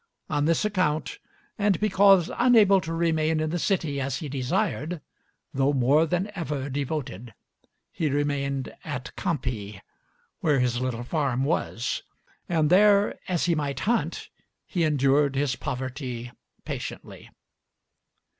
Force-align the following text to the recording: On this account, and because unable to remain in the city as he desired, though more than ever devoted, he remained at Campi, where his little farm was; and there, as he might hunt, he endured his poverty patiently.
On 0.31 0.45
this 0.45 0.65
account, 0.65 1.19
and 1.59 1.79
because 1.79 2.31
unable 2.35 2.81
to 2.81 2.91
remain 2.91 3.39
in 3.39 3.51
the 3.51 3.59
city 3.59 4.01
as 4.01 4.17
he 4.17 4.27
desired, 4.27 4.99
though 5.53 5.73
more 5.73 6.07
than 6.07 6.31
ever 6.33 6.71
devoted, 6.71 7.35
he 7.91 8.09
remained 8.09 8.73
at 8.83 9.15
Campi, 9.15 9.79
where 10.39 10.59
his 10.59 10.81
little 10.81 11.03
farm 11.03 11.43
was; 11.43 12.01
and 12.49 12.71
there, 12.71 13.19
as 13.27 13.45
he 13.45 13.53
might 13.53 13.81
hunt, 13.81 14.29
he 14.65 14.83
endured 14.83 15.35
his 15.35 15.55
poverty 15.55 16.31
patiently. 16.65 17.29